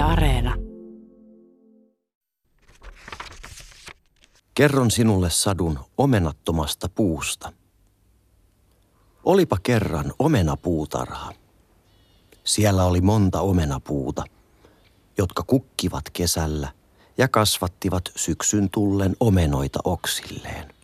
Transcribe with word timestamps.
Areena. 0.00 0.56
Kerron 4.54 4.90
sinulle 4.90 5.30
sadun 5.30 5.78
omenattomasta 5.98 6.88
puusta. 6.88 7.52
Olipa 9.24 9.56
kerran 9.62 10.12
omenapuutarha. 10.18 11.32
Siellä 12.44 12.84
oli 12.84 13.00
monta 13.00 13.40
omenapuuta, 13.40 14.24
jotka 15.18 15.42
kukkivat 15.42 16.10
kesällä 16.12 16.72
ja 17.18 17.28
kasvattivat 17.28 18.02
syksyn 18.16 18.70
tullen 18.70 19.16
omenoita 19.20 19.78
oksilleen. 19.84 20.74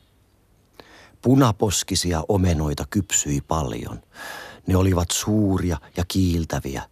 Punaposkisia 1.23 2.25
omenoita 2.29 2.85
kypsyi 2.91 3.41
paljon. 3.41 4.03
Ne 4.67 4.77
olivat 4.77 5.11
suuria 5.11 5.79
ja 5.97 6.05
kiiltäviä, 6.09 6.83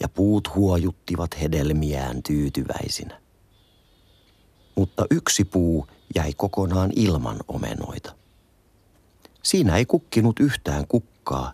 ja 0.00 0.08
puut 0.08 0.54
huojuttivat 0.54 1.30
hedelmiään 1.40 2.22
tyytyväisinä. 2.22 3.20
Mutta 4.76 5.06
yksi 5.10 5.44
puu 5.44 5.86
jäi 6.14 6.32
kokonaan 6.36 6.90
ilman 6.96 7.36
omenoita. 7.48 8.16
Siinä 9.42 9.76
ei 9.76 9.86
kukkinut 9.86 10.40
yhtään 10.40 10.86
kukkaa, 10.86 11.52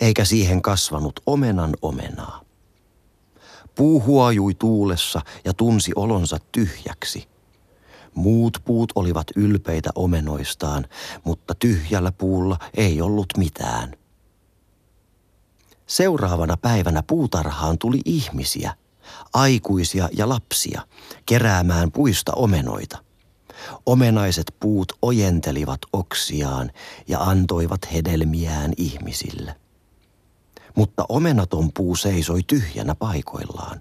eikä 0.00 0.24
siihen 0.24 0.62
kasvanut 0.62 1.20
omenan 1.26 1.72
omenaa. 1.82 2.40
Puu 3.74 4.02
huojui 4.02 4.54
tuulessa 4.54 5.20
ja 5.44 5.54
tunsi 5.54 5.92
olonsa 5.96 6.38
tyhjäksi. 6.52 7.28
Muut 8.14 8.58
puut 8.64 8.92
olivat 8.94 9.26
ylpeitä 9.36 9.90
omenoistaan, 9.94 10.86
mutta 11.24 11.54
tyhjällä 11.54 12.12
puulla 12.12 12.58
ei 12.74 13.00
ollut 13.00 13.26
mitään. 13.36 13.96
Seuraavana 15.92 16.56
päivänä 16.56 17.02
puutarhaan 17.02 17.78
tuli 17.78 18.00
ihmisiä, 18.04 18.74
aikuisia 19.34 20.08
ja 20.12 20.28
lapsia, 20.28 20.82
keräämään 21.26 21.92
puista 21.92 22.32
omenoita– 22.32 22.98
Omenaiset 23.86 24.54
puut 24.60 24.92
ojentelivat 25.02 25.80
oksiaan 25.92 26.70
ja 27.08 27.20
antoivat 27.20 27.92
hedelmiään 27.92 28.72
ihmisille. 28.76 29.54
Mutta 30.76 31.04
omenaton 31.08 31.72
puu 31.72 31.96
seisoi 31.96 32.42
tyhjänä 32.46 32.94
paikoillaan. 32.94 33.80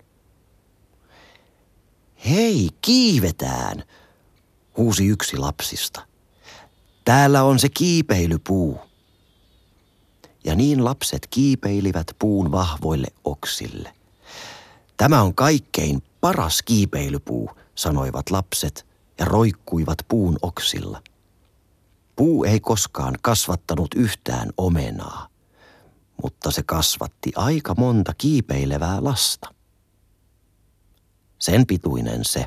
Hei, 2.30 2.70
kiivetään, 2.82 3.84
huusi 4.78 5.08
yksi 5.08 5.38
lapsista. 5.38 6.02
Täällä 7.06 7.44
on 7.44 7.60
se 7.60 7.70
kiipeilypuu. 7.70 8.91
Ja 10.44 10.56
niin 10.56 10.86
lapset 10.86 11.28
kiipeilivät 11.30 12.08
puun 12.20 12.52
vahvoille 12.52 13.08
oksille. 13.24 13.94
Tämä 14.98 15.22
on 15.22 15.36
kaikkein 15.36 16.04
paras 16.22 16.62
kiipeilypuu, 16.62 17.50
sanoivat 17.76 18.30
lapset– 18.30 18.86
ja 19.22 19.26
roikkuivat 19.26 19.98
puun 20.08 20.38
oksilla. 20.42 21.02
Puu 22.16 22.44
ei 22.44 22.60
koskaan 22.60 23.16
kasvattanut 23.22 23.94
yhtään 23.96 24.50
omenaa, 24.58 25.28
mutta 26.24 26.52
se 26.52 26.64
kasvatti 26.64 27.32
aika 27.36 27.76
monta 27.78 28.14
kiipeilevää 28.14 29.04
lasta. 29.04 29.54
Sen 31.40 31.68
pituinen 31.68 32.26
se. 32.26 32.46